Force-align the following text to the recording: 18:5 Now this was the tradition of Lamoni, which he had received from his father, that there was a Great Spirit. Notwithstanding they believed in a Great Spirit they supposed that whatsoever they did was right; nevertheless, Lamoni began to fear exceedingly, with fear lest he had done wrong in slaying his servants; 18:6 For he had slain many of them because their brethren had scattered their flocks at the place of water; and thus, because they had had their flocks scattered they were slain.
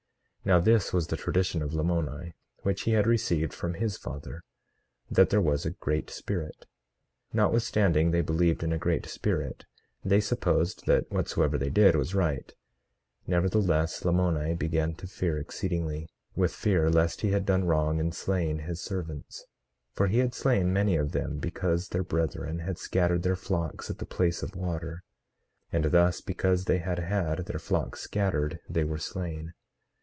18:5 0.43 0.47
Now 0.47 0.59
this 0.59 0.91
was 0.91 1.05
the 1.05 1.15
tradition 1.15 1.61
of 1.61 1.75
Lamoni, 1.75 2.33
which 2.63 2.81
he 2.81 2.93
had 2.93 3.05
received 3.05 3.53
from 3.53 3.75
his 3.75 3.95
father, 3.95 4.41
that 5.07 5.29
there 5.29 5.39
was 5.39 5.67
a 5.67 5.77
Great 5.77 6.09
Spirit. 6.09 6.65
Notwithstanding 7.31 8.09
they 8.09 8.21
believed 8.23 8.63
in 8.63 8.73
a 8.73 8.79
Great 8.79 9.05
Spirit 9.05 9.65
they 10.03 10.19
supposed 10.19 10.87
that 10.87 11.11
whatsoever 11.11 11.59
they 11.59 11.69
did 11.69 11.95
was 11.95 12.15
right; 12.15 12.51
nevertheless, 13.27 14.03
Lamoni 14.03 14.55
began 14.57 14.95
to 14.95 15.05
fear 15.05 15.37
exceedingly, 15.37 16.09
with 16.35 16.51
fear 16.51 16.89
lest 16.89 17.21
he 17.21 17.29
had 17.29 17.45
done 17.45 17.65
wrong 17.67 17.99
in 17.99 18.11
slaying 18.11 18.61
his 18.61 18.81
servants; 18.81 19.45
18:6 19.91 19.95
For 19.95 20.07
he 20.07 20.17
had 20.17 20.33
slain 20.33 20.73
many 20.73 20.95
of 20.95 21.11
them 21.11 21.37
because 21.37 21.89
their 21.89 22.03
brethren 22.03 22.59
had 22.61 22.79
scattered 22.79 23.21
their 23.21 23.35
flocks 23.35 23.91
at 23.91 23.99
the 23.99 24.07
place 24.07 24.41
of 24.41 24.55
water; 24.55 25.03
and 25.71 25.85
thus, 25.85 26.19
because 26.19 26.65
they 26.65 26.79
had 26.79 26.97
had 26.97 27.45
their 27.45 27.59
flocks 27.59 27.99
scattered 28.01 28.59
they 28.67 28.83
were 28.83 28.97
slain. 28.97 29.53